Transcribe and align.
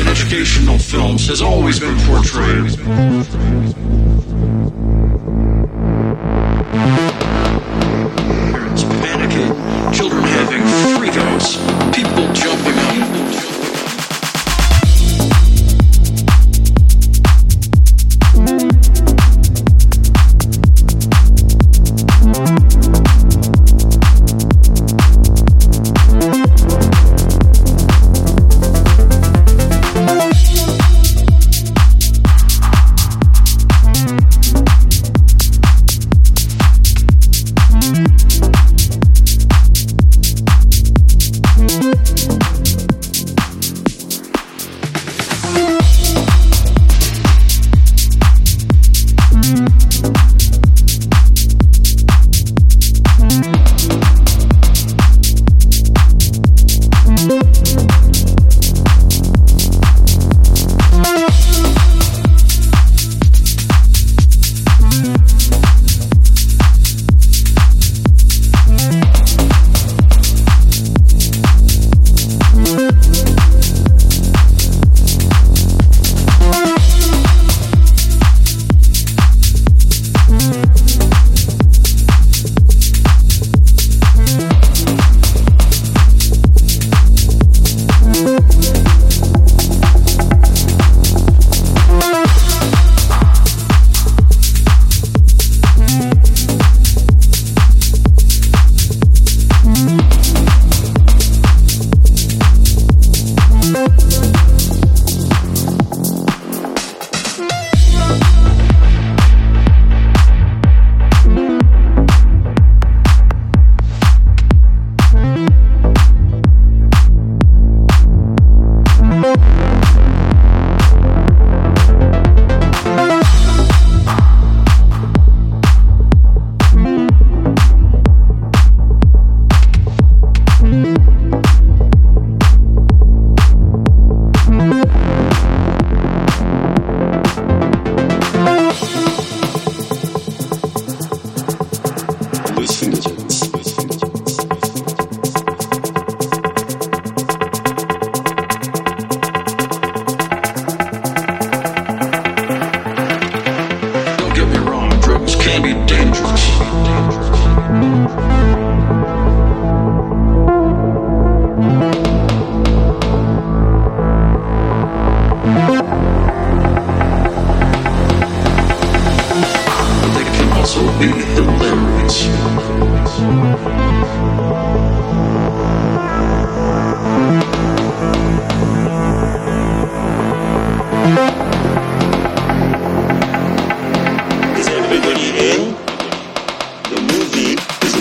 educational 0.00 0.78
films 0.78 1.26
has 1.28 1.40
always 1.40 1.80
been 1.80 1.96
portrayed. 2.00 4.05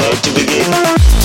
about 0.00 0.22
to 0.24 0.30
begin. 0.32 1.19